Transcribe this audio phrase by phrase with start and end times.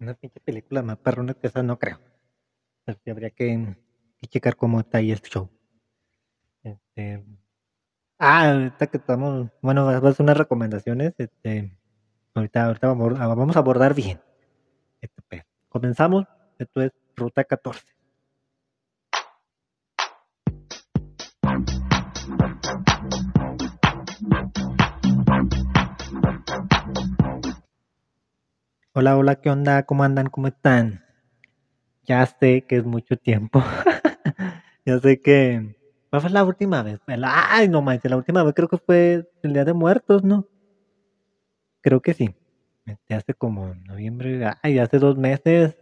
[0.00, 2.00] Una pinche película más perrona que esa no creo.
[2.84, 3.76] Pero sí habría que,
[4.28, 5.50] checar cómo está ahí el show.
[6.62, 7.24] Este,
[8.18, 11.12] ah, ahorita que estamos, bueno, vas a hacer unas recomendaciones.
[11.18, 11.76] Este,
[12.34, 14.20] ahorita, ahorita vamos, vamos a abordar bien.
[15.02, 15.44] Este.
[15.68, 16.24] Comenzamos.
[16.58, 17.99] Esto es Ruta 14.
[28.94, 29.82] Hola, hola, ¿qué onda?
[29.82, 30.28] ¿Cómo andan?
[30.28, 31.02] ¿Cómo están?
[32.04, 33.62] Ya sé que es mucho tiempo.
[34.84, 35.76] ya sé que.
[36.10, 37.00] ¿Cuál fue la última vez?
[37.06, 40.46] La- Ay, no manches, la última vez creo que fue el Día de Muertos, ¿no?
[41.82, 42.34] Creo que sí.
[43.10, 45.76] Hace como noviembre, ay, hace dos meses.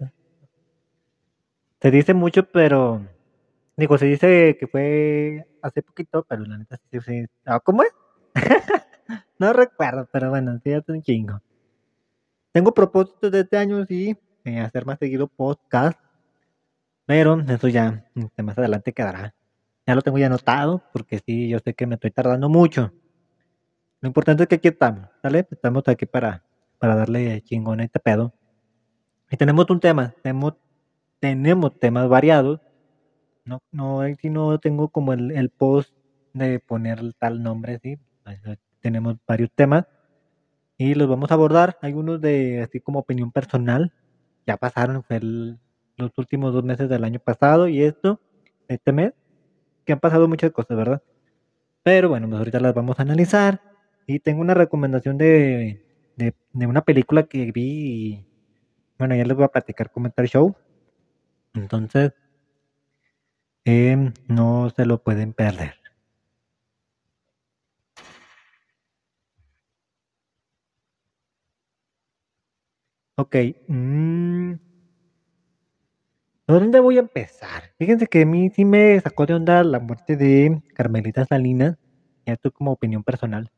[1.81, 3.07] Se dice mucho, pero.
[3.77, 7.27] Digo, se dice que fue hace poquito, pero la neta sí, sí.
[7.47, 7.91] ah, ¿Cómo es?
[9.39, 11.41] No recuerdo, pero bueno, sí, hace un chingo.
[12.53, 16.01] Tengo propósitos de este año, sí, de hacer más seguido podcast,
[17.05, 19.35] pero eso ya este, más adelante quedará.
[19.87, 22.93] Ya lo tengo ya anotado, porque sí, yo sé que me estoy tardando mucho.
[24.01, 25.47] Lo importante es que aquí estamos, ¿sale?
[25.51, 26.45] Estamos aquí para,
[26.79, 28.33] para darle chingón a este pedo.
[29.31, 30.55] Y tenemos un tema, tenemos,
[31.21, 32.61] tenemos temas variados.
[33.45, 35.93] No, no, sí no tengo como el, el post
[36.33, 37.99] de poner tal nombre, sí.
[38.81, 39.87] Tenemos varios temas
[40.79, 41.77] y los vamos a abordar.
[41.83, 43.93] Hay unos de así como opinión personal.
[44.47, 45.05] Ya pasaron,
[45.97, 48.21] los últimos dos meses del año pasado y esto,
[48.69, 49.13] este mes,
[49.85, 51.03] que han pasado muchas cosas, ¿verdad?
[51.83, 53.61] Pero bueno, pues ahorita las vamos a analizar.
[54.07, 55.85] Y tengo una recomendación de,
[56.17, 56.35] de,
[56.67, 58.27] una película que vi y
[58.99, 60.57] bueno, ya les voy a platicar el show.
[61.55, 62.13] Entonces,
[63.65, 65.78] em, no se lo pueden perder.
[73.19, 73.35] Ok.
[73.67, 74.53] mm,
[76.47, 77.65] ¿Por dónde voy a empezar?
[77.77, 81.77] Fíjense que a mí sí me sacó de onda la muerte de Carmelita Salinas.
[82.25, 83.51] Ya esto como opinión personal.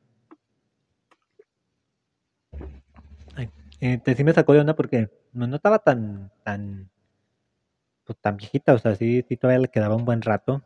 [3.37, 6.91] Ay, este, sí me sacó de onda porque no, no estaba tan, tan,
[8.05, 8.73] pues, tan viejita.
[8.73, 10.63] O sea, sí, sí todavía le quedaba un buen rato.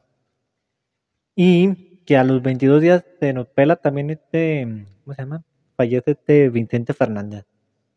[1.34, 5.42] Y que a los 22 días se nos pela también este, ¿cómo se llama?
[5.76, 7.44] Fallece este Vicente Fernández.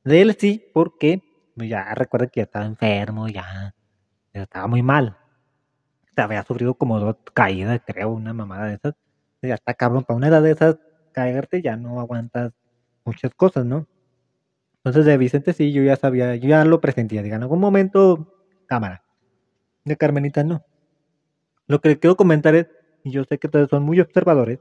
[0.07, 1.21] De él sí, porque
[1.53, 3.75] pues, ya recuerda que ya estaba enfermo, ya,
[4.31, 5.17] estaba muy mal.
[6.15, 8.95] Se había sufrido como dos caídas, creo, una mamada de esas.
[9.41, 10.77] Ya está cabrón, para una edad de esas,
[11.11, 12.53] caerte ya no aguantas
[13.03, 13.85] muchas cosas, ¿no?
[14.77, 18.33] Entonces de Vicente sí, yo ya sabía, yo ya lo presentía, diga, en algún momento,
[18.65, 19.03] cámara.
[19.83, 20.63] De Carmelita no.
[21.67, 22.67] Lo que quiero comentar es,
[23.03, 24.59] y yo sé que ustedes son muy observadores,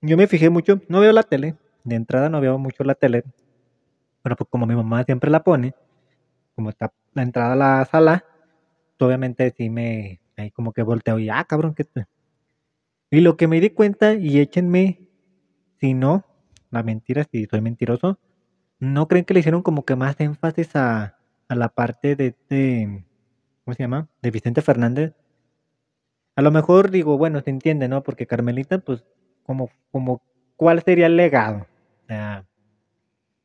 [0.00, 3.24] yo me fijé mucho, no veo la tele, de entrada no veo mucho la tele,
[4.24, 5.74] pero pues como mi mamá siempre la pone,
[6.54, 8.24] como está la entrada a la sala,
[8.96, 11.86] pues, obviamente sí me, ahí como que volteo y, ah, cabrón, que
[13.10, 15.06] Y lo que me di cuenta, y échenme,
[15.78, 16.24] si no,
[16.70, 18.18] la mentira, si soy mentiroso,
[18.78, 21.18] ¿no creen que le hicieron como que más énfasis a,
[21.48, 23.04] a la parte de este,
[23.62, 24.08] ¿cómo se llama?
[24.22, 25.12] De Vicente Fernández.
[26.34, 28.02] A lo mejor digo, bueno, se entiende, ¿no?
[28.02, 29.04] Porque Carmelita, pues,
[29.42, 30.22] como, como,
[30.56, 31.66] ¿cuál sería el legado?
[32.04, 32.46] O sea,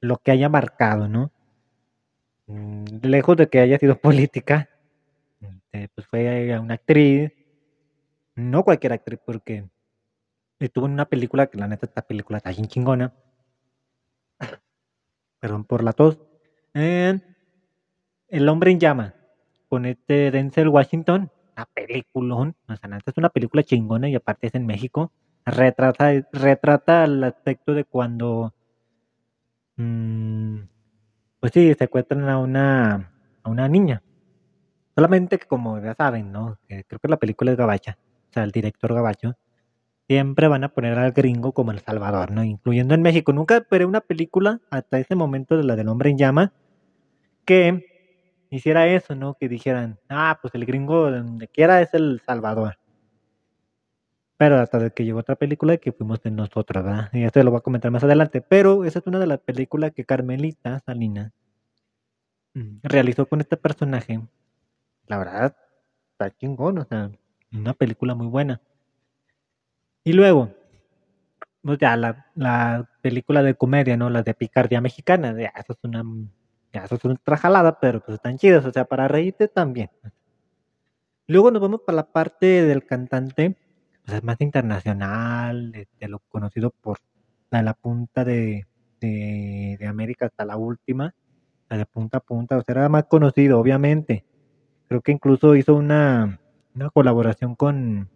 [0.01, 1.31] lo que haya marcado, ¿no?
[2.47, 4.69] Mm, Lejos de que haya sido política,
[5.39, 7.31] este, pues fue una actriz,
[8.35, 9.69] no cualquier actriz, porque
[10.59, 13.13] estuvo en una película, que la neta esta película está bien chingona,
[15.39, 16.19] perdón por la tos,
[16.73, 19.15] El hombre en llama,
[19.69, 24.55] con este Denzel Washington, una peliculón, o sea, es una película chingona y aparte es
[24.55, 25.11] en México,
[25.45, 28.53] retrata, retrata el aspecto de cuando,
[31.39, 33.11] pues sí, secuestran a una,
[33.43, 34.03] a una niña,
[34.95, 36.57] solamente que como ya saben, ¿no?
[36.67, 37.97] Creo que la película es gabacha,
[38.29, 39.37] o sea, el director gabacho,
[40.09, 42.43] siempre van a poner al gringo como El Salvador, ¿no?
[42.43, 43.31] Incluyendo en México.
[43.31, 46.51] Nunca esperé una película hasta ese momento de la del hombre en llama
[47.45, 47.85] que
[48.49, 49.35] hiciera eso, ¿no?
[49.39, 52.78] Que dijeran, ah, pues el gringo de donde quiera es El Salvador.
[54.39, 57.09] Pero hasta de que llegó otra película que fuimos de nosotros, ¿verdad?
[57.11, 58.39] Y esto lo voy a comentar más adelante.
[58.39, 61.33] Pero esa es una de las películas que Carmelita Salinas
[62.81, 64.21] realizó con este personaje.
[65.07, 65.57] La verdad,
[66.13, 67.11] está chingón, o sea,
[67.51, 68.61] una película muy buena.
[70.05, 70.53] Y luego,
[71.61, 74.09] pues ya la, la película de comedia, ¿no?
[74.09, 76.05] Las de picardía mexicana, ya, eso es una,
[76.71, 79.89] ya, eso es una jalada, pero pues están chidas, o sea, para reírte también.
[81.27, 83.57] Luego nos vamos para la parte del cantante,
[84.09, 86.97] pues es más internacional, de, lo conocido por
[87.51, 88.65] la, la punta de,
[88.99, 91.13] de, América hasta la última.
[91.69, 94.25] de punta a punta, o sea, era más conocido, obviamente.
[94.87, 96.39] Creo que incluso hizo una,
[96.73, 98.09] una colaboración con,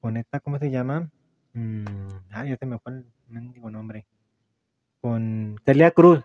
[0.00, 1.10] con esta, ¿cómo se llama?
[2.32, 4.06] Ah, ya se me fue el mendigo nombre.
[5.00, 6.24] Con Celia Cruz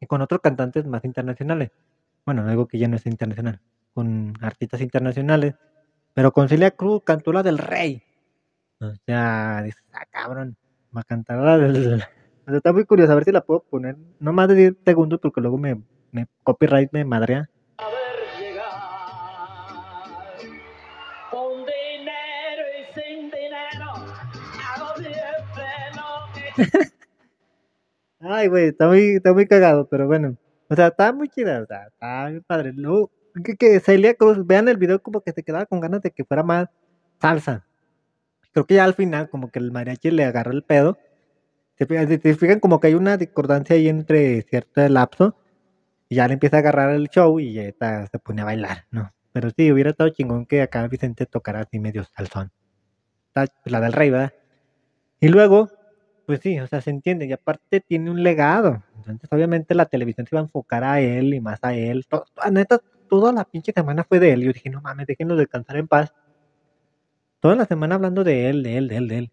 [0.00, 1.70] y con otros cantantes más internacionales.
[2.26, 3.62] Bueno, no digo que ya no es internacional,
[3.94, 5.54] con artistas internacionales.
[6.14, 8.02] Pero con Celia Cruz cantó la del Rey.
[8.80, 10.56] O sea, dice, ah, cabrón,
[10.96, 12.04] va a cantar la del.
[12.46, 13.96] O sea, está muy curioso, a ver si la puedo poner.
[14.18, 15.80] No más de 10 segundos porque luego me,
[16.10, 17.48] me copyright me madrea.
[28.20, 30.36] Ay, güey, está muy, está muy cagado, pero bueno.
[30.68, 32.72] O sea, está muy chida, o sea, está muy padre.
[32.74, 33.10] Luego,
[33.44, 36.24] que, que Celia Cruz, vean el video como que se quedaba con ganas de que
[36.24, 36.68] fuera más
[37.20, 37.66] salsa.
[38.52, 40.98] Creo que ya al final, como que el mariachi le agarró el pedo.
[41.78, 45.36] Se, fijan como que hay una discordancia ahí entre cierto lapso.
[46.08, 48.86] Y ya le empieza a agarrar el show y ya está, se pone a bailar,
[48.90, 49.12] ¿no?
[49.32, 52.50] Pero sí, hubiera estado chingón que acá Vicente tocara así medio salsón.
[53.64, 54.32] la del rey, ¿verdad?
[55.20, 55.70] Y luego,
[56.26, 58.82] pues sí, o sea, se entiende, y aparte tiene un legado.
[58.96, 62.06] Entonces, obviamente la televisión se iba a enfocar a él y más a él.
[62.08, 62.80] Todo, neta,
[63.10, 64.42] toda la pinche semana fue de él.
[64.42, 66.14] Yo dije, no mames, déjenlo descansar en paz.
[67.40, 69.30] Toda la semana hablando de él, de él, de él, de él.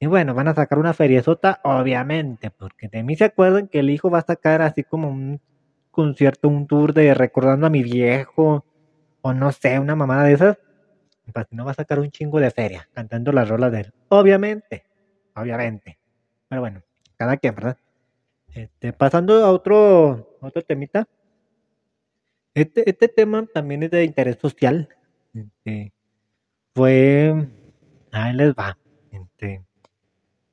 [0.00, 3.90] Y bueno, van a sacar una feriezota, obviamente, porque de mí se acuerdan que el
[3.90, 5.40] hijo va a sacar así como un
[5.90, 8.64] concierto, un tour de recordando a mi viejo,
[9.22, 10.58] o no sé, una mamada de esas.
[11.32, 13.92] Pues no va a sacar un chingo de feria cantando las rolas de él.
[14.08, 14.84] Obviamente,
[15.34, 15.98] obviamente.
[16.48, 16.82] Pero bueno,
[17.16, 17.78] cada quien, ¿verdad?
[18.52, 21.08] Este, pasando a otro, otro temita.
[22.54, 24.88] Este, este tema también es de interés social.
[25.34, 25.92] Este,
[26.74, 27.48] fue.
[28.12, 28.78] Ahí les va.
[29.10, 29.64] Este,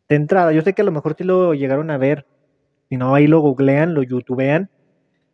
[0.10, 2.26] de entrada, yo sé que a lo mejor si lo llegaron a ver.
[2.90, 4.70] Si no, ahí lo googlean, lo youtubean.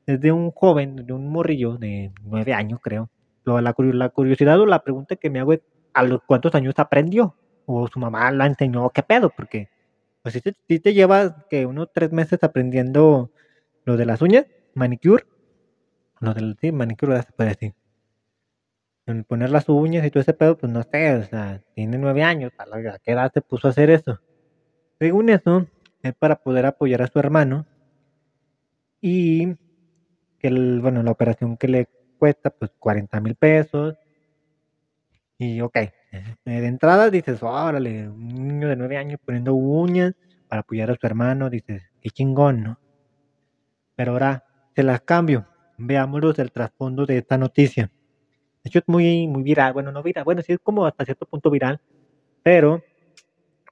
[0.06, 3.10] Es de un joven, de un morrillo de nueve años, creo.
[3.46, 5.62] La, la curiosidad o la pregunta que me hago es:
[5.94, 7.36] ¿a los cuántos años aprendió?
[7.66, 9.30] O su mamá la enseñó, ¿qué pedo?
[9.30, 9.70] Porque
[10.22, 13.32] pues si te, si te llevas que unos tres meses aprendiendo
[13.86, 15.24] lo de las uñas, manicure,
[16.20, 17.74] lo del sí, manicure, se puede decir.
[19.28, 22.52] Poner las uñas y todo ese pedo, pues no sé, o sea, tiene nueve años,
[22.58, 24.20] ¿a qué edad se puso a hacer eso?
[25.00, 25.66] Según eso,
[26.04, 27.66] es para poder apoyar a su hermano
[29.00, 29.56] y
[30.40, 30.50] que,
[30.82, 31.88] bueno, la operación que le
[32.20, 33.96] cuesta, pues 40 mil pesos.
[35.38, 35.78] Y ok,
[36.46, 40.16] de entrada dices, órale, un niño de nueve años poniendo uñas
[40.50, 42.80] para apoyar a su hermano, dices, qué chingón, ¿no?
[43.96, 44.44] Pero ahora
[44.76, 45.48] se las cambio.
[45.78, 47.92] Veámoslos el trasfondo de esta noticia.
[48.64, 49.74] De hecho, es muy, muy viral.
[49.74, 50.24] Bueno, no viral.
[50.24, 51.80] Bueno, sí es como hasta cierto punto viral.
[52.44, 52.84] Pero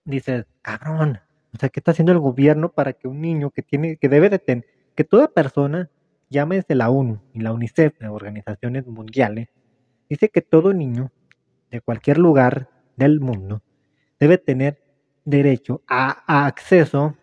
[0.06, 1.20] dices, cabrón.
[1.54, 4.30] O sea, ¿qué está haciendo el gobierno para que un niño que tiene, que debe
[4.30, 5.90] de tener, que toda persona,
[6.30, 9.48] llámese la ONU y la UNICEF, organizaciones mundiales,
[10.10, 11.12] dice que todo niño
[11.72, 13.62] de cualquier lugar del mundo
[14.20, 14.82] debe tener
[15.24, 17.16] derecho a, acceso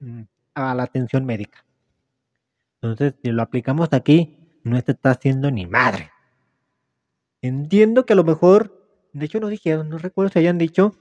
[0.00, 0.22] mm,
[0.54, 1.64] a la atención médica.
[2.80, 6.10] Entonces, si lo aplicamos aquí, no se está haciendo ni madre.
[7.42, 10.94] Entiendo que a lo mejor, de hecho no dijeron, no recuerdo si hayan dicho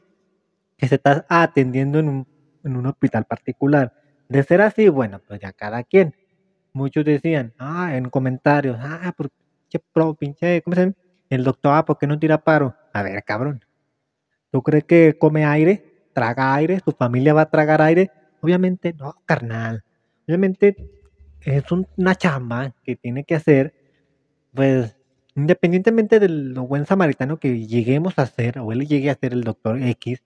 [0.78, 2.28] que se está atendiendo en un,
[2.64, 3.94] en un hospital particular.
[4.28, 6.16] De ser así, bueno, pues ya cada quien.
[6.74, 10.96] Muchos decían, ah, en comentarios, ah, por pinche pro, pinche, ¿cómo se llama?
[11.30, 12.76] El doctor, ah, ¿por qué no tira paro?
[12.94, 13.64] A ver, cabrón.
[14.52, 16.10] ¿Tú crees que come aire?
[16.14, 16.80] ¿Traga aire?
[16.84, 18.12] ¿Su familia va a tragar aire?
[18.42, 19.84] Obviamente no, carnal.
[20.28, 20.76] Obviamente
[21.46, 23.74] es una chamba que tiene que hacer,
[24.54, 24.98] pues,
[25.36, 29.44] independientemente de lo buen samaritano que lleguemos a hacer, o él llegue a ser el
[29.44, 30.24] doctor X,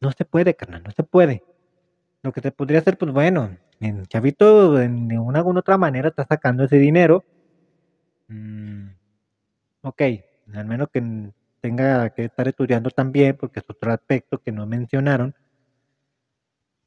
[0.00, 1.44] no se puede, carnal, no se puede.
[2.22, 4.88] Lo que se podría hacer, pues bueno, en Chavito, de
[5.18, 7.24] una u otra manera, está sacando ese dinero.
[8.28, 8.88] Mm,
[9.82, 10.02] ok,
[10.54, 15.34] al menos que tenga que estar estudiando también, porque es otro aspecto que no mencionaron.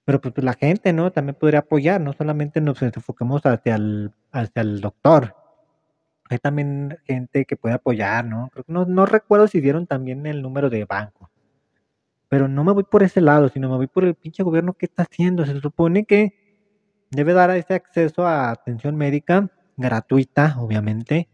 [0.06, 1.12] Pero pues, la gente, ¿no?
[1.12, 5.36] También podría apoyar, no solamente nos enfoquemos hacia el, hacia el doctor.
[6.30, 8.50] Hay también gente que puede apoyar, ¿no?
[8.68, 11.30] no, no recuerdo si dieron también el número de banco.
[12.30, 14.88] Pero no me voy por ese lado, sino me voy por el pinche gobierno que
[14.88, 15.46] está haciendo.
[15.46, 16.34] Se supone que
[17.12, 21.30] debe dar ese acceso a atención médica gratuita, obviamente,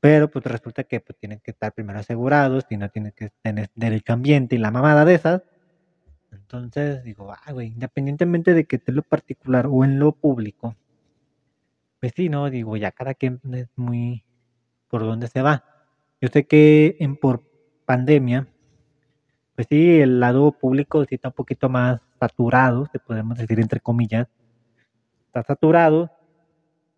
[0.00, 3.70] pero pues resulta que pues tienen que estar primero asegurados, y no tienen que tener
[3.74, 5.42] derecho ambiente y la mamada de esas.
[6.52, 10.74] Entonces digo, ah, güey, independientemente de que esté en lo particular o en lo público,
[12.00, 14.24] pues sí, no, digo, ya cada quien es muy
[14.88, 15.64] por dónde se va.
[16.20, 17.44] Yo sé que en por
[17.84, 18.48] pandemia,
[19.54, 23.78] pues sí, el lado público sí está un poquito más saturado, se podemos decir entre
[23.78, 24.26] comillas,
[25.26, 26.10] está saturado,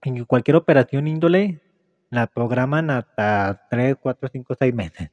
[0.03, 1.61] en cualquier operación índole
[2.09, 5.11] la programan hasta 3, 4, 5, 6 meses.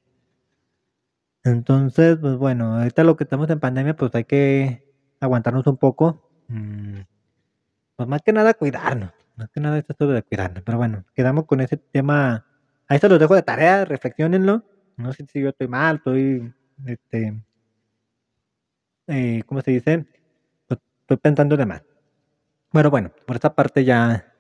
[1.44, 4.84] Entonces, pues bueno, ahorita lo que estamos en pandemia, pues hay que
[5.20, 6.30] aguantarnos un poco.
[6.48, 7.02] Mm,
[7.96, 9.12] pues más que nada cuidarnos.
[9.36, 10.64] Más que nada esto de cuidarnos.
[10.64, 12.46] Pero bueno, quedamos con ese tema.
[12.88, 14.64] Ahí se los dejo de tarea, reflexionenlo.
[14.98, 16.54] No sé si yo estoy mal, estoy,
[16.86, 17.42] este,
[19.08, 20.06] eh, ¿cómo se dice?
[20.68, 21.84] Pues, estoy pensando de mal.
[22.72, 24.34] Pero bueno, por esta parte ya,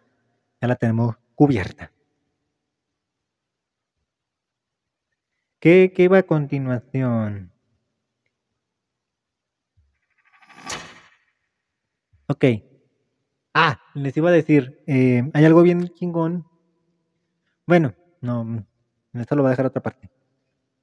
[0.62, 1.92] ya la tenemos cubierta.
[5.60, 7.52] ¿Qué, qué va a continuación?
[12.28, 12.46] Ok.
[13.54, 16.46] Ah, les iba a decir, eh, hay algo bien chingón.
[17.68, 18.66] Bueno, no,
[19.14, 20.10] esto lo voy a dejar a otra parte.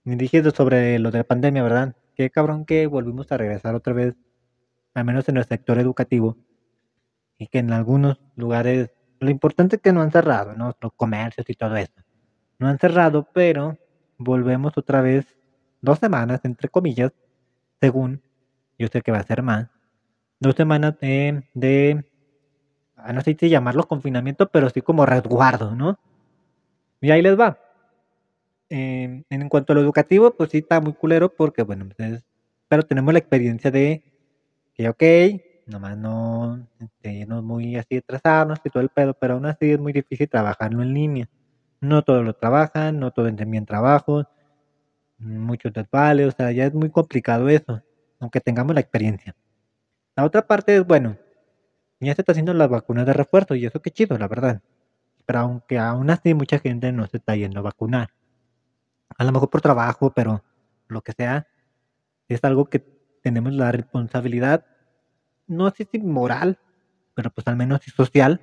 [0.04, 1.96] Dije sobre lo de la pandemia, ¿verdad?
[2.14, 4.14] Qué cabrón que volvimos a regresar otra vez,
[4.94, 6.36] al menos en el sector educativo,
[7.38, 8.90] y que en algunos lugares,
[9.20, 10.76] lo importante es que no han cerrado, ¿no?
[10.80, 11.94] Los comercios y todo eso.
[12.58, 13.78] No han cerrado, pero
[14.18, 15.26] volvemos otra vez
[15.80, 17.12] dos semanas, entre comillas,
[17.80, 18.22] según
[18.78, 19.68] yo sé que va a ser más,
[20.40, 22.04] dos semanas de, de
[22.96, 25.98] ah, no sé si llamarlo confinamiento, pero sí como resguardo, ¿no?
[27.00, 27.58] Y ahí les va.
[28.68, 32.24] Em, en cuanto a lo educativo, pues sí está muy culero porque, bueno, pues
[32.68, 34.02] pero tenemos la experiencia de
[34.74, 35.02] que, ok,
[35.66, 39.78] nomás no, este, no muy así atrasarnos y todo el pedo, pero aún así es
[39.80, 41.28] muy difícil trabajarlo en línea.
[41.86, 44.24] No todos lo trabajan, no todos bien trabajo,
[45.18, 47.80] muchos desvales, o sea, ya es muy complicado eso,
[48.18, 49.36] aunque tengamos la experiencia.
[50.16, 51.16] La otra parte es, bueno,
[52.00, 54.62] ya se está haciendo las vacunas de refuerzo y eso qué chido, la verdad.
[55.26, 58.10] Pero aunque aún así mucha gente no se está yendo a vacunar.
[59.16, 60.42] A lo mejor por trabajo, pero
[60.88, 61.46] lo que sea,
[62.28, 62.80] es algo que
[63.22, 64.66] tenemos la responsabilidad,
[65.46, 66.58] no sé si moral,
[67.14, 68.40] pero pues al menos social,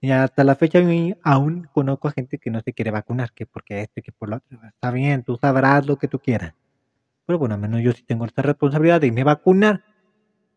[0.00, 0.80] y hasta la fecha
[1.22, 4.36] aún conozco a gente que no se quiere vacunar, que porque este, que por lo
[4.36, 4.58] otro.
[4.66, 6.54] Está bien, tú sabrás lo que tú quieras.
[7.26, 9.84] Pero bueno, al menos yo sí tengo esta responsabilidad de irme a vacunar.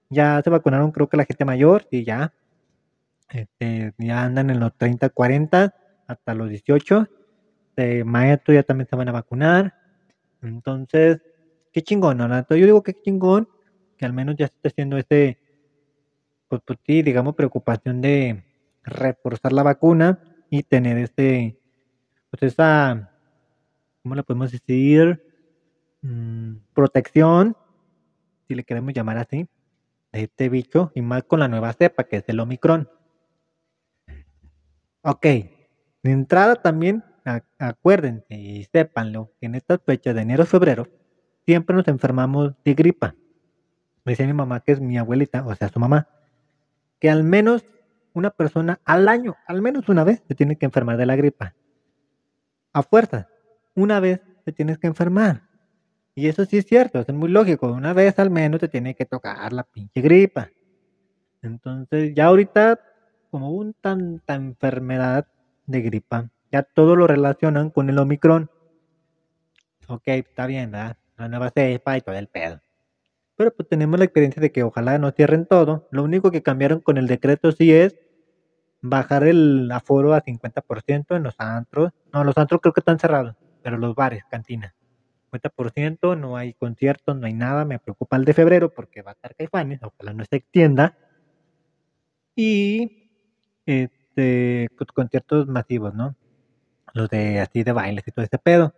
[0.09, 2.33] Ya se vacunaron creo que la gente mayor y ya.
[3.29, 5.75] Este, ya andan en los 30, 40,
[6.07, 7.09] hasta los 18.
[7.75, 9.73] De maestro ya también se van a vacunar.
[10.41, 11.21] Entonces,
[11.73, 12.27] qué chingón, ¿no?
[12.49, 13.49] Yo digo que chingón
[13.97, 15.37] que al menos ya se está haciendo este,
[16.47, 18.43] pues, pues sí, digamos, preocupación de
[18.83, 21.59] reforzar la vacuna y tener este,
[22.29, 23.11] pues esa,
[24.01, 25.23] ¿cómo le podemos decir?
[26.01, 27.57] Mm, protección,
[28.47, 29.47] si le queremos llamar así,
[30.11, 32.89] de este bicho y más con la nueva cepa que es el Omicron.
[35.01, 35.51] Ok, de
[36.03, 37.03] entrada también
[37.57, 40.87] acuérdense y sépanlo que en estas fechas de enero febrero
[41.45, 43.15] siempre nos enfermamos de gripa.
[44.05, 46.09] Me decía mi mamá, que es mi abuelita, o sea, su mamá,
[46.99, 47.63] que al menos
[48.13, 51.55] una persona al año, al menos una vez, se tiene que enfermar de la gripa.
[52.71, 53.27] A fuerza,
[53.75, 55.43] una vez te tienes que enfermar.
[56.15, 57.71] Y eso sí es cierto, es muy lógico.
[57.71, 60.49] Una vez al menos te tiene que tocar la pinche gripa.
[61.41, 62.79] Entonces, ya ahorita,
[63.31, 65.27] como un tanta enfermedad
[65.65, 68.49] de gripa, ya todo lo relacionan con el Omicron.
[69.87, 70.97] Ok, está bien, ¿verdad?
[71.17, 72.61] La nueva cepa y todo el pedo.
[73.35, 75.87] Pero pues tenemos la experiencia de que ojalá no cierren todo.
[75.91, 77.97] Lo único que cambiaron con el decreto sí es
[78.83, 81.91] bajar el aforo a 50% en los antros.
[82.11, 84.73] No, los antros creo que están cerrados, pero los bares, cantinas.
[85.31, 87.65] 50%, no hay conciertos, no hay nada.
[87.65, 90.97] Me preocupa el de febrero porque va a estar Caifanes, ojalá no se extienda.
[92.35, 93.09] Y
[93.65, 96.15] este, pues, conciertos masivos, ¿no?
[96.93, 98.75] Los de así de bailes y todo este pedo.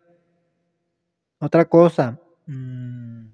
[1.40, 2.20] Otra cosa.
[2.46, 3.26] Mmm,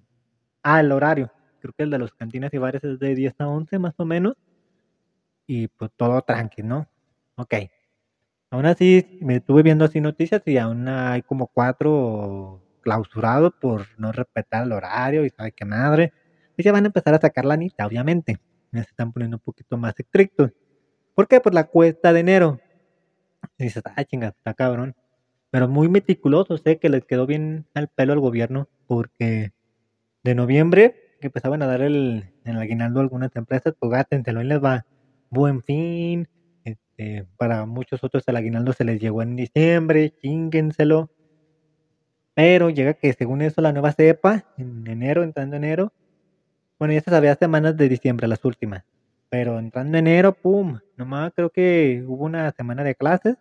[0.64, 1.32] ah, el horario.
[1.60, 4.06] Creo que el de los cantinas y bares es de 10 a 11 más o
[4.06, 4.38] menos
[5.52, 6.88] y pues todo tranqui, ¿no?
[7.36, 7.56] Ok.
[8.52, 14.14] Aún así, me estuve viendo así noticias y aún hay como cuatro clausurados por no
[14.14, 16.14] respetar el horario y sabe qué madre.
[16.56, 18.40] Y ya van a empezar a sacar la nita, obviamente.
[18.72, 20.52] Ya se están poniendo un poquito más estrictos.
[21.16, 21.42] ¿Por qué?
[21.42, 22.62] Pues la cuesta de enero.
[23.58, 24.96] Y dices, ah, chinga, está cabrón.
[25.50, 29.52] Pero muy meticuloso, sé que les quedó bien al pelo al gobierno porque
[30.24, 34.46] de noviembre que empezaban a dar el, el aguinaldo a algunas empresas, pues gátenselo y
[34.46, 34.86] les va
[35.32, 36.28] Buen Fin,
[36.66, 41.10] este, para muchos otros el aguinaldo se les llegó en diciembre, chinguenselo.
[42.34, 45.94] Pero llega que según eso la nueva cepa, en enero, entrando enero,
[46.78, 48.84] bueno, ya se sabía semanas de diciembre, las últimas.
[49.30, 53.38] Pero entrando enero, pum, nomás creo que hubo una semana de clases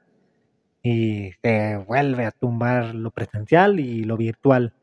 [0.85, 4.75] y se vuelve a tumbar lo presencial y lo virtual.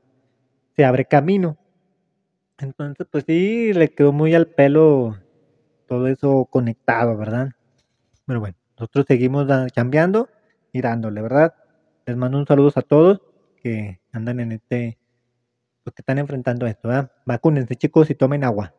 [0.76, 1.58] Se abre camino.
[2.58, 5.16] Entonces, pues sí, le quedó muy al pelo
[5.88, 7.50] todo eso conectado, ¿verdad?
[8.26, 10.30] Pero bueno, nosotros seguimos cambiando
[10.74, 10.82] y
[11.22, 11.56] ¿verdad?
[12.06, 13.22] Les mando un saludo a todos
[13.62, 14.98] que andan en este,
[15.84, 17.12] pues que están enfrentando esto, ¿verdad?
[17.26, 18.74] Vacúnense chicos y tomen agua.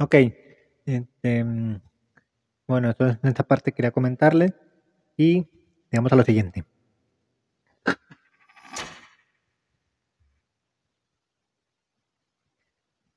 [0.00, 0.14] Ok,
[0.86, 1.80] este, mm,
[2.66, 4.52] bueno, entonces en esta parte quería comentarles
[5.16, 5.46] y
[5.90, 6.64] digamos a lo siguiente.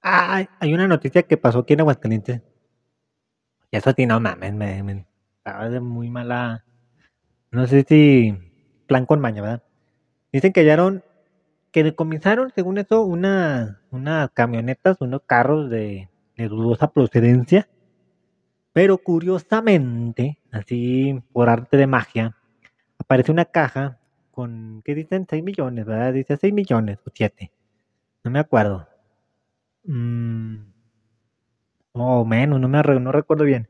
[0.09, 2.41] Ah, hay una noticia que pasó aquí en Aguascalientes.
[3.69, 5.05] Y eso sí, no mames, me,
[5.37, 6.63] estaba de muy mala.
[7.51, 8.33] No sé si
[8.87, 9.63] plan con maña, ¿verdad?
[10.31, 11.03] Dicen que hallaron,
[11.73, 17.67] que decomisaron, según eso, una, unas camionetas, unos carros de, de dudosa procedencia.
[18.71, 22.37] Pero curiosamente, así por arte de magia,
[22.97, 23.99] aparece una caja
[24.31, 25.27] con, ¿qué dicen?
[25.29, 26.13] 6 millones, ¿verdad?
[26.13, 27.51] Dice 6 millones o 7.
[28.23, 28.87] No me acuerdo.
[29.87, 30.57] Mm,
[31.93, 33.69] o menos, no me no recuerdo bien.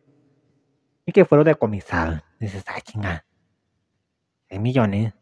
[1.05, 2.21] Y que fueron decomisados.
[2.39, 3.25] Dices, ah, chinga.
[4.49, 5.13] 6 millones.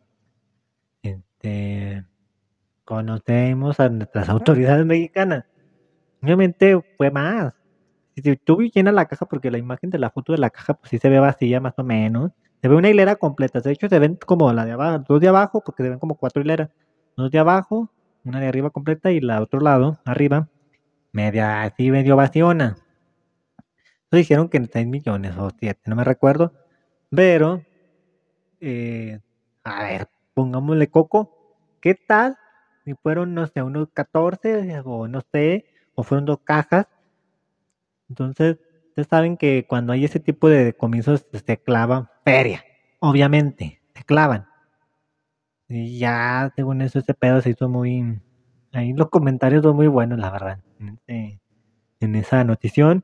[1.03, 2.05] Este,
[2.85, 5.45] conocemos a nuestras autoridades mexicanas.
[6.21, 7.53] Obviamente fue más.
[8.15, 10.89] Si tú llena la caja, porque la imagen de la foto de la caja, pues
[10.89, 12.31] sí se ve vacía más o menos.
[12.61, 13.59] Se ve una hilera completa.
[13.59, 16.15] De hecho, se ven como la de abajo, dos de abajo, porque se ven como
[16.15, 16.69] cuatro hileras.
[17.17, 17.91] Dos de abajo,
[18.23, 20.47] una de arriba completa y la otro lado, arriba,
[21.15, 22.77] media así medio vaciona.
[24.03, 26.53] Entonces dijeron que 6 millones o 7, no me recuerdo.
[27.09, 27.63] Pero,
[28.59, 29.19] eh,
[29.63, 31.31] a ver, pongámosle coco.
[31.81, 32.37] ¿Qué tal?
[32.83, 36.87] Si fueron, no sé, unos 14 o no sé, o fueron dos cajas.
[38.09, 38.57] Entonces,
[38.89, 42.63] ustedes saben que cuando hay ese tipo de comienzos se clavan feria,
[42.99, 44.47] obviamente, se clavan.
[45.67, 48.19] Y ya, según eso, ese pedo se hizo muy,
[48.75, 53.03] Ahí los comentarios son muy buenos, la verdad, en, esa notición.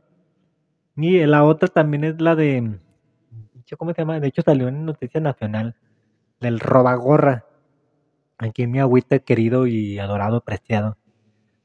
[0.95, 2.79] Y la otra también es la de,
[3.77, 4.19] ¿cómo se llama?
[4.19, 5.75] De hecho salió en Noticia Nacional,
[6.39, 7.45] del robagorra.
[8.37, 10.97] Aquí mi agüita querido y adorado, apreciado.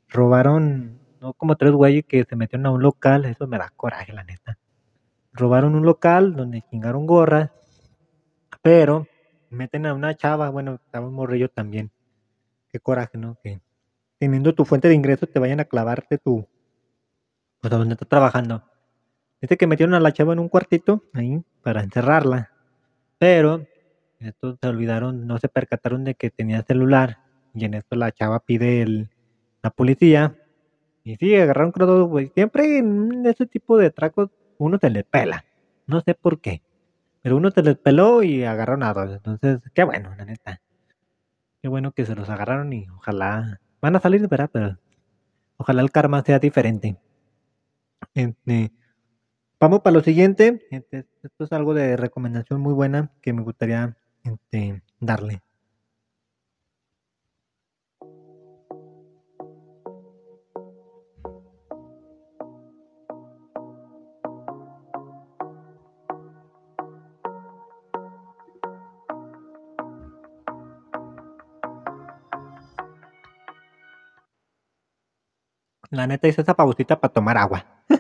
[0.09, 4.13] Robaron, no como tres güeyes que se metieron a un local, eso me da coraje,
[4.13, 4.59] la neta.
[5.33, 7.51] Robaron un local donde chingaron gorras,
[8.63, 9.07] pero
[9.51, 11.91] meten a una chava, bueno, estaba un morrillo también.
[12.69, 13.37] Qué coraje, ¿no?
[13.43, 13.61] Que
[14.19, 16.47] teniendo tu fuente de ingresos te vayan a clavarte tu,
[17.61, 18.65] pues donde estás trabajando.
[19.41, 22.53] Dice que metieron a la chava en un cuartito ahí para encerrarla,
[23.19, 23.67] pero
[24.19, 27.19] estos se olvidaron, no se percataron de que tenía celular
[27.55, 29.11] y en esto la chava pide el,
[29.63, 30.37] la policía
[31.05, 32.29] y sí, agarraron creo güey.
[32.35, 35.45] Siempre en ese tipo de tracos uno se le pela,
[35.87, 36.63] no sé por qué,
[37.23, 40.61] pero uno se les peló y agarraron a dos, entonces qué bueno, la neta.
[41.63, 44.51] Qué bueno que se los agarraron y ojalá Van a salir, ¿verdad?
[44.53, 44.79] Pero
[45.57, 46.97] ojalá el karma sea diferente.
[48.15, 48.73] Este,
[49.61, 50.67] vamos para lo siguiente.
[50.71, 55.43] Este, esto es algo de recomendación muy buena que me gustaría este, darle.
[75.91, 77.65] La neta hice esa pausita para tomar agua.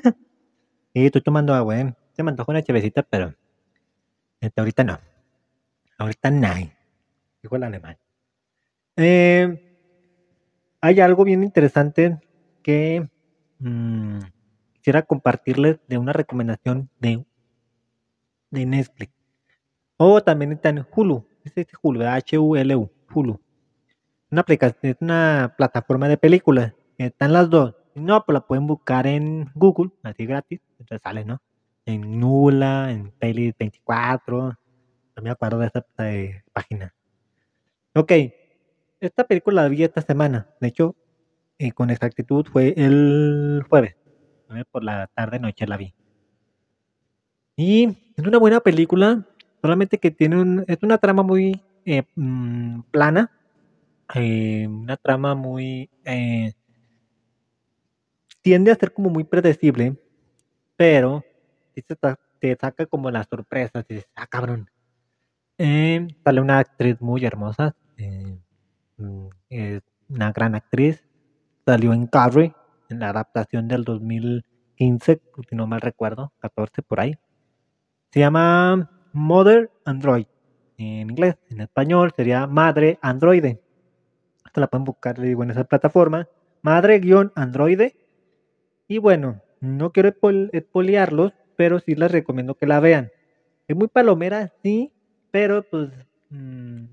[0.94, 1.94] sí, estoy tomando agua, ¿eh?
[2.12, 3.34] Se me antojó una chevecita, pero
[4.40, 4.98] este, ahorita no.
[5.98, 6.54] Ahorita no.
[7.42, 7.96] Dijo el alemán.
[8.96, 9.76] Eh,
[10.80, 12.18] hay algo bien interesante
[12.62, 13.08] que
[13.58, 14.18] mm,
[14.74, 17.24] quisiera compartirles de una recomendación de,
[18.50, 19.12] de Netflix.
[19.96, 21.26] O también está en Hulu.
[21.44, 23.40] Es Hulu, H-U-L-U, Hulu.
[24.30, 26.72] Una aplicación, es una plataforma de películas.
[26.98, 27.74] Están las dos.
[27.94, 30.60] No, pues la pueden buscar en Google, así gratis.
[30.78, 31.40] Entonces sale, ¿no?
[31.84, 34.58] En Nula, en Peli 24.
[35.16, 35.84] No me acuerdo de esa
[36.52, 36.94] página.
[37.94, 38.12] Ok.
[39.00, 40.48] Esta película la vi esta semana.
[40.60, 40.94] De hecho,
[41.58, 43.96] eh, con exactitud fue el jueves.
[44.70, 45.94] Por la tarde noche la vi.
[47.56, 49.26] Y es una buena película.
[49.62, 53.30] Solamente que tiene un, es una trama muy eh, mm, plana.
[54.14, 55.90] Eh, una trama muy
[58.46, 59.96] tiende a ser como muy predecible,
[60.76, 61.24] pero
[62.38, 64.70] te, saca como la sorpresa, dices, ah, cabrón.
[65.58, 68.38] Eh, sale una actriz muy hermosa, eh,
[68.98, 69.26] mm,
[70.10, 71.02] una gran actriz,
[71.64, 72.54] salió en Carrie,
[72.88, 77.18] en la adaptación del 2015, si no mal recuerdo, 14 por ahí.
[78.12, 80.26] Se llama Mother Android,
[80.78, 83.60] en inglés, en español sería Madre Androide.
[84.44, 86.28] Esta la pueden buscar, digo, en esa plataforma.
[86.62, 88.05] Madre-Androide
[88.88, 90.12] y bueno, no quiero
[90.52, 93.10] espolearlos, pero sí les recomiendo que la vean.
[93.68, 94.92] Es muy palomera, sí,
[95.30, 95.90] pero pues
[96.30, 96.84] mm,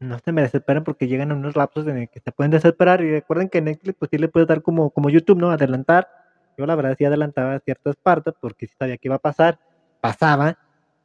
[0.00, 3.02] no se me desesperen porque llegan a unos lapsos en el que se pueden desesperar
[3.02, 5.50] y recuerden que Netflix pues sí le puedes dar como, como YouTube, ¿no?
[5.50, 6.08] Adelantar.
[6.56, 9.58] Yo la verdad sí adelantaba ciertas partes porque sí sabía que iba a pasar,
[10.00, 10.58] pasaba,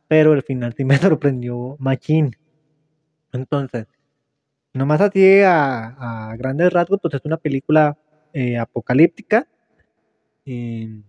[0.08, 2.32] pero al final sí me sorprendió Machine.
[3.34, 3.88] Entonces,
[4.74, 7.98] nomás así a, a grandes rasgos, pues es una película
[8.34, 9.48] eh, apocalíptica.
[10.52, 11.04] Eh,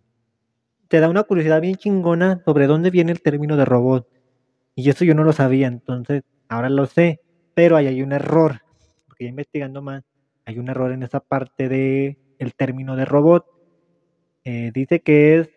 [0.89, 4.07] te da una curiosidad bien chingona sobre dónde viene el término de robot.
[4.75, 7.21] Y eso yo no lo sabía, entonces ahora lo sé,
[7.55, 8.61] pero ahí hay un error,
[9.07, 10.05] porque ya investigando más,
[10.45, 12.19] hay un error en esa parte de
[12.55, 13.47] término de robot.
[14.45, 15.51] Eh, dice que es,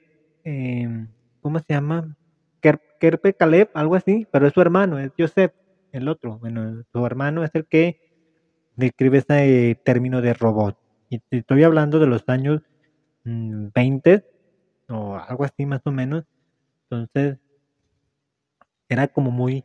[0.46, 1.10] em,
[1.42, 2.16] ¿cómo se llama?
[2.62, 5.52] Kerpe Caleb, algo así, pero es su hermano, es Joseph,
[5.92, 6.40] el otro.
[6.40, 8.00] Bueno, su hermano es el que
[8.78, 10.78] describe ese término de robot.
[11.10, 12.62] Y estoy hablando de los años
[13.24, 14.26] 20
[14.88, 16.26] mm, o algo así más o menos.
[16.90, 17.40] Entonces,
[18.90, 19.64] era como muy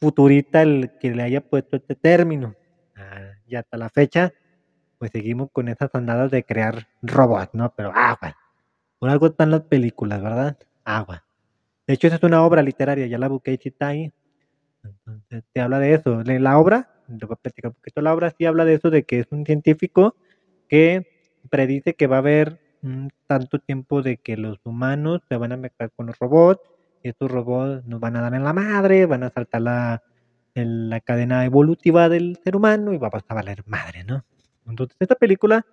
[0.00, 2.54] futurista el que le haya puesto este término.
[2.96, 4.32] Ah, y hasta la fecha,
[4.98, 7.72] pues seguimos con esas andadas de crear robots, ¿no?
[7.76, 8.36] Pero agua.
[8.98, 10.58] Por algo están las películas, ¿verdad?
[10.84, 11.24] Agua.
[11.86, 14.12] De hecho, esa es una obra literaria, ya la busqué y está ahí.
[14.82, 16.22] Entonces, te habla de eso.
[16.24, 19.04] La obra, te voy a platicar un poquito, la obra sí habla de eso, de
[19.04, 20.16] que es un científico
[20.68, 21.06] que
[21.50, 22.60] predice que va a haber
[23.26, 26.60] tanto tiempo de que los humanos se van a mezclar con los robots
[27.02, 30.02] y estos robots nos van a dar en la madre, van a saltar la,
[30.54, 34.24] la cadena evolutiva del ser humano y va a valer madre, ¿no?
[34.66, 35.64] Entonces esta película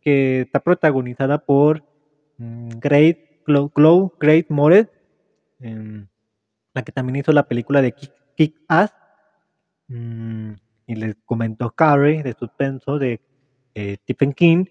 [0.00, 1.82] que está protagonizada por
[2.38, 4.90] mm, Great Glow, Great Moretz,
[5.60, 6.06] em,
[6.74, 7.92] la que también hizo la película de
[8.36, 8.92] Kick, Ass,
[9.88, 10.52] mm,
[10.86, 13.20] y les comentó Carrie de suspenso de
[13.74, 14.64] eh, Stephen King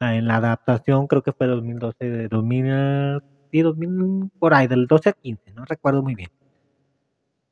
[0.00, 5.10] en la adaptación, creo que fue 2012, de 2000, sí, 2000, por ahí, del 12
[5.10, 6.30] a 15, no recuerdo muy bien.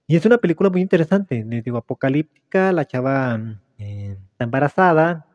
[0.07, 3.39] Y es una película muy interesante, les digo, apocalíptica, la chava
[3.77, 5.27] eh, está embarazada,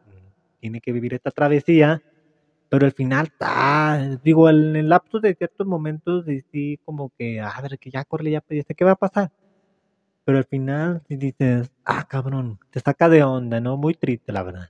[0.60, 2.02] tiene que vivir esta travesía,
[2.69, 7.62] pero al final está, digo, en el lapso de ciertos momentos, sí, como que, a
[7.62, 9.32] ver, que ya corre, ya pediste, ¿qué va a pasar?
[10.26, 13.78] Pero al final, si dices, ah, cabrón, te saca de onda, ¿no?
[13.78, 14.69] Muy triste, la verdad.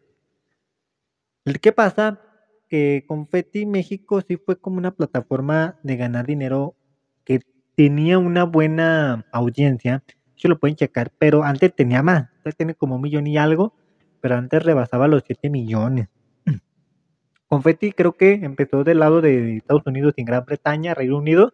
[1.62, 2.20] ¿Qué pasa?
[2.68, 6.76] Que Confetti México sí fue como una plataforma de ganar dinero
[7.24, 7.40] que
[7.76, 10.04] tenía una buena audiencia.
[10.36, 12.30] Eso lo pueden checar, pero antes tenía más.
[12.38, 13.74] Antes tenía como un millón y algo,
[14.20, 16.10] pero antes rebasaba los 7 millones.
[17.48, 21.54] Confetti creo que empezó del lado de Estados Unidos y Gran Bretaña, Reino Unido,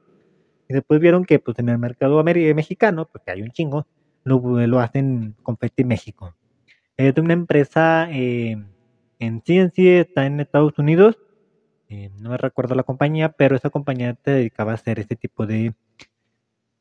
[0.67, 3.85] y después vieron que pues en el mercado mexicano, porque hay un chingo,
[4.23, 6.35] lo, hacen Confetti México.
[6.97, 8.57] Es de una empresa eh,
[9.19, 11.17] en ciencia, está en Estados Unidos,
[11.89, 15.45] eh, no me recuerdo la compañía, pero esa compañía te dedicaba a hacer ese tipo
[15.45, 15.73] de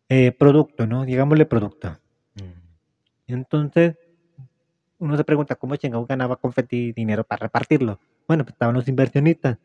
[0.09, 1.05] eh, producto, ¿no?
[1.05, 1.99] Digámosle producto.
[2.35, 3.33] Mm.
[3.33, 3.97] Entonces,
[4.99, 7.99] uno se pregunta cómo chingado ganaba Confetti dinero para repartirlo.
[8.29, 9.59] Bueno, pues estaban los inversionistas.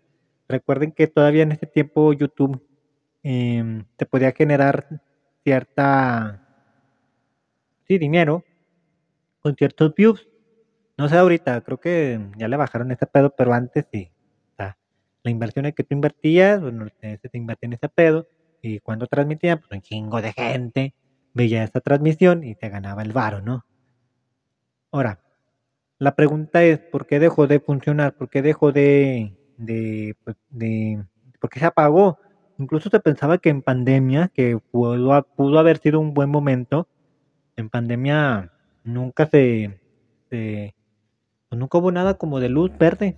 [0.47, 2.61] Recuerden que todavía en ese tiempo YouTube
[3.29, 5.01] Em, te podía generar
[5.43, 6.46] cierta,
[7.87, 8.43] sí, dinero
[9.39, 10.27] con ciertos views.
[10.97, 14.11] No sé ahorita, creo que ya le bajaron ese pedo, pero antes sí.
[14.53, 14.77] O sea,
[15.23, 18.27] la inversión que tú invertías, bueno, se invertía en ese pedo,
[18.61, 20.95] y cuando transmitía, pues un chingo de gente
[21.33, 23.65] veía esa transmisión y te ganaba el varo, ¿no?
[24.91, 25.21] Ahora,
[25.99, 28.15] la pregunta es, ¿por qué dejó de funcionar?
[28.15, 30.35] ¿Por qué dejó de, de, pues,
[31.39, 32.17] por qué se apagó?
[32.57, 36.87] Incluso se pensaba que en pandemia, que pudo haber sido un buen momento,
[37.57, 38.51] en pandemia
[38.83, 39.79] nunca se,
[40.29, 40.73] pues
[41.51, 43.17] nunca hubo nada como de luz verde.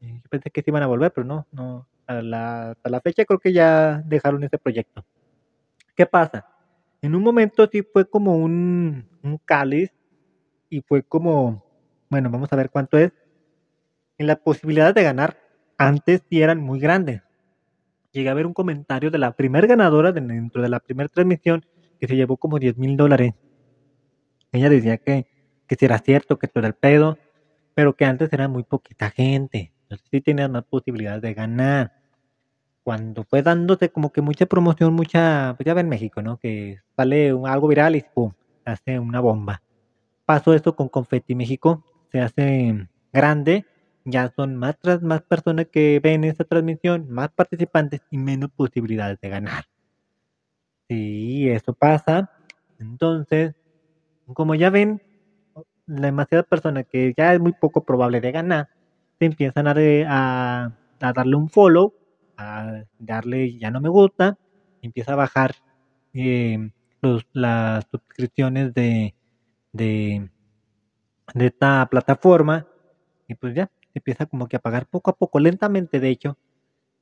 [0.00, 1.86] Yo pensé que se iban a volver, pero no, no.
[2.06, 5.04] A la, fecha creo que ya dejaron ese proyecto.
[5.96, 6.46] ¿Qué pasa?
[7.02, 9.92] En un momento sí fue como un, un cáliz
[10.68, 11.64] y fue como,
[12.08, 13.12] bueno, vamos a ver cuánto es.
[14.18, 15.38] En la posibilidad de ganar,
[15.78, 17.22] antes sí eran muy grandes.
[18.12, 21.64] Llegué a ver un comentario de la primer ganadora dentro de la primera transmisión
[21.98, 23.34] que se llevó como 10 mil dólares.
[24.52, 25.26] Ella decía que,
[25.66, 27.18] que si era cierto, que todo era el pedo,
[27.74, 29.72] pero que antes era muy poquita gente.
[29.82, 31.92] Entonces sí tenías más posibilidades de ganar.
[32.82, 36.38] Cuando fue dándose como que mucha promoción, mucha, pues ya ven México, ¿no?
[36.38, 38.32] Que sale algo viral y pum,
[38.64, 39.62] hace una bomba.
[40.24, 43.66] Pasó esto con Confetti México, se hace grande,
[44.04, 49.28] ya son más, más personas que ven esta transmisión, más participantes y menos posibilidades de
[49.28, 49.64] ganar.
[50.88, 52.30] Sí, eso pasa.
[52.78, 53.54] Entonces,
[54.34, 55.02] como ya ven,
[55.86, 58.68] demasiadas personas que ya es muy poco probable de ganar,
[59.18, 61.94] se empiezan a, darle un follow,
[62.36, 64.38] a darle ya no me gusta,
[64.82, 65.54] empieza a bajar
[66.14, 66.70] eh,
[67.32, 69.14] las suscripciones de,
[69.72, 70.30] de,
[71.34, 72.66] de esta plataforma
[73.28, 76.38] y pues ya empieza como que a pagar poco a poco, lentamente de hecho,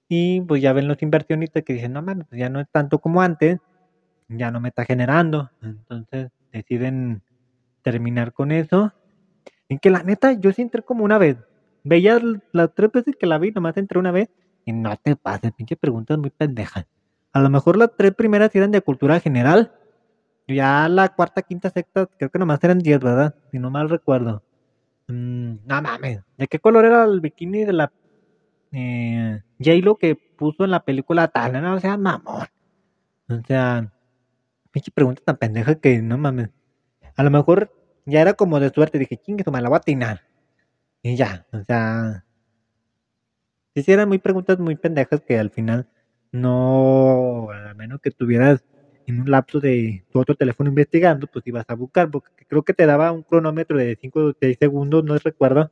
[0.09, 2.99] y pues ya ven los inversionistas que dicen, no mames, pues ya no es tanto
[2.99, 3.59] como antes,
[4.29, 7.23] ya no me está generando, entonces deciden
[7.83, 8.93] terminar con eso.
[9.69, 11.37] En que la neta, yo sí entré como una vez.
[11.85, 12.21] Veía
[12.53, 14.31] las tres veces que la vi, nomás entré una vez.
[14.65, 16.87] Y no te pases, pinche preguntas muy pendejas.
[17.33, 19.73] A lo mejor las tres primeras eran de cultura general.
[20.47, 23.35] Ya la cuarta, quinta, sexta, creo que nomás eran diez, ¿verdad?
[23.51, 24.43] Si no mal recuerdo.
[25.07, 26.21] Mm, no mames.
[26.37, 27.93] ¿De qué color era el bikini de la
[28.73, 31.61] eh, J-Lo que puso en la película tal?
[31.63, 32.47] No, o sea, mamón.
[33.29, 33.93] O sea,
[34.71, 36.51] pinche pregunta tan pendeja que no mames.
[37.17, 37.73] A lo mejor
[38.07, 40.23] ya era como de suerte, dije, chingue, me la voy a atinar.
[41.03, 42.25] Y ya, o sea,
[43.83, 45.89] si eran muy preguntas muy pendejas que al final
[46.33, 48.65] no, a menos que tuvieras
[49.07, 52.75] en un lapso de tu otro teléfono investigando, pues ibas a buscar, porque creo que
[52.75, 55.71] te daba un cronómetro de 5 o 6 segundos, no recuerdo,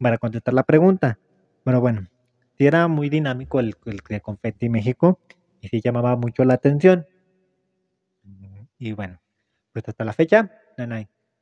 [0.00, 1.18] para contestar la pregunta.
[1.64, 2.08] Pero bueno,
[2.56, 5.20] sí era muy dinámico el, el de Confetti México
[5.60, 7.06] y sí llamaba mucho la atención.
[8.78, 9.20] Y bueno,
[9.72, 10.50] pues hasta la fecha,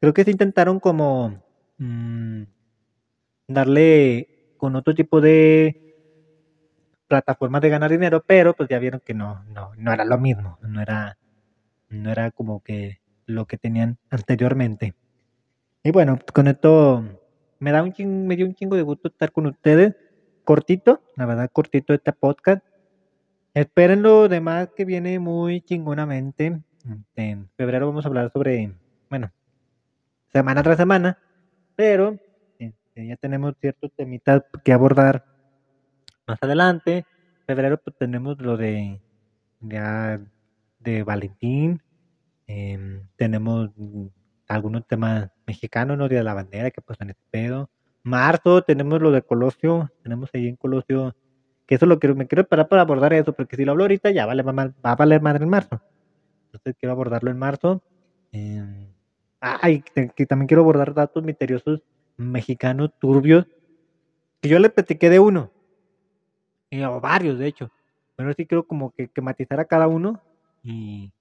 [0.00, 1.42] creo que se intentaron como
[1.78, 2.42] mm,
[3.48, 5.86] darle con otro tipo de
[7.08, 10.58] plataformas de ganar dinero, pero pues ya vieron que no, no, no era lo mismo,
[10.62, 11.18] no era,
[11.88, 14.94] no era como que lo que tenían anteriormente.
[15.82, 17.04] Y bueno, con esto
[17.58, 19.94] me da un chingo, me dio un chingo de gusto estar con ustedes.
[20.44, 22.64] Cortito, la verdad, cortito este podcast.
[23.54, 26.60] Esperen lo demás que viene muy chingonamente.
[27.14, 28.72] En febrero vamos a hablar sobre,
[29.10, 29.30] bueno,
[30.32, 31.18] semana tras semana,
[31.74, 32.18] pero
[32.58, 35.24] este, ya tenemos ciertos temitas que abordar
[36.26, 37.04] más adelante.
[37.46, 39.00] febrero pues tenemos lo de
[39.60, 40.20] ya
[40.80, 41.82] de Valentín,
[42.46, 43.70] em, tenemos
[44.48, 46.08] algunos temas mexicanos, ¿no?
[46.08, 47.70] Día de la bandera, que pues en este pedo.
[48.02, 51.16] Marzo tenemos lo de Colosio, tenemos ahí en Colosio,
[51.66, 54.10] que eso lo quiero, me quiero esperar para abordar eso, porque si lo hablo ahorita
[54.10, 55.80] ya vale, va, a valer madre en marzo.
[56.46, 57.82] Entonces quiero abordarlo en marzo.
[58.32, 58.88] Eh,
[59.40, 59.82] ay,
[60.14, 61.82] que también quiero abordar datos misteriosos
[62.16, 63.46] mexicanos turbios,
[64.40, 65.50] que yo le platiqué de uno,
[66.72, 67.70] o varios de hecho,
[68.16, 70.20] pero sí quiero como que, matizar a cada uno
[70.62, 71.12] y,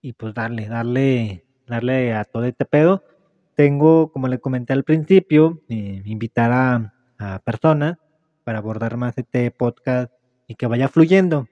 [0.00, 3.04] y pues darle, darle, darle a todo este pedo.
[3.54, 7.96] Tengo, como le comenté al principio, eh, invitar a, a personas
[8.44, 10.12] para abordar más este podcast
[10.46, 11.48] y que vaya fluyendo.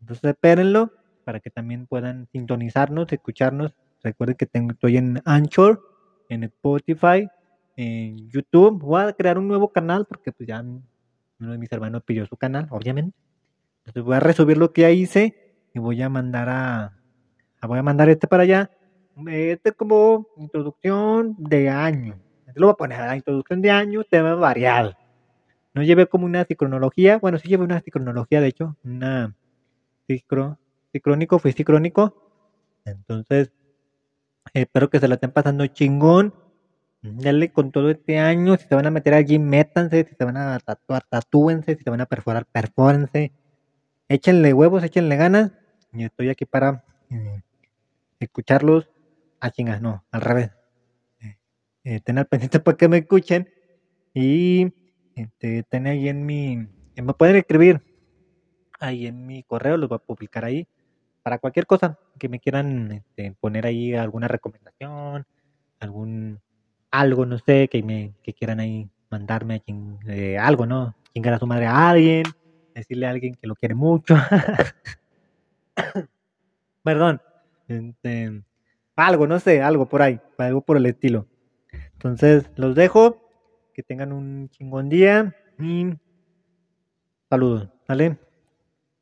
[0.00, 0.92] Entonces espérenlo
[1.26, 3.74] para que también puedan sintonizarnos, escucharnos.
[4.00, 5.82] Recuerden que tengo, estoy en Anchor,
[6.28, 7.28] en Spotify,
[7.74, 8.78] en YouTube.
[8.80, 12.36] Voy a crear un nuevo canal porque pues ya uno de mis hermanos pidió su
[12.36, 13.18] canal, obviamente.
[13.78, 16.92] Entonces voy a resubir lo que ya hice y voy a mandar a,
[17.66, 18.70] voy a mandar este para allá.
[19.26, 22.20] Este como introducción de año.
[22.46, 24.94] Este lo voy a poner a la introducción de año, tema variado.
[25.74, 29.34] No llevé como una cronología, bueno, sí llevé una cronología, de hecho, una
[30.06, 30.60] cicro,
[31.00, 32.30] crónico, fui crónico.
[32.84, 33.52] Entonces,
[34.52, 36.34] espero que se la estén pasando chingón.
[37.02, 38.56] Dale con todo este año.
[38.56, 40.04] Si se van a meter allí, métanse.
[40.08, 41.76] Si se van a tatuar, tatúense.
[41.76, 43.32] Si se van a perforar, perfórense.
[44.08, 45.52] Échenle huevos, échenle ganas.
[45.92, 47.42] Y estoy aquí para eh,
[48.18, 48.88] escucharlos.
[49.40, 50.50] A chingas, no, al revés.
[51.20, 51.36] Eh,
[51.84, 53.48] eh, tener pendiente para que me escuchen.
[54.14, 54.72] Y
[55.14, 56.68] este, ten ahí en mi.
[56.96, 57.82] Me pueden escribir
[58.80, 60.66] ahí en mi correo, los voy a publicar ahí.
[61.26, 65.26] Para cualquier cosa que me quieran este, poner ahí alguna recomendación,
[65.80, 66.38] algún
[66.92, 69.60] algo, no sé, que me que quieran ahí mandarme
[70.06, 70.94] eh, algo, ¿no?
[71.12, 72.22] Chingar a su madre a alguien,
[72.76, 74.14] decirle a alguien que lo quiere mucho.
[76.84, 77.20] Perdón.
[77.66, 78.44] Este,
[78.94, 81.26] algo, no sé, algo por ahí, algo por el estilo.
[81.94, 83.20] Entonces, los dejo.
[83.74, 85.88] Que tengan un chingón día y
[87.28, 88.16] saludos, ¿vale?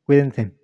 [0.05, 0.54] Cuídense.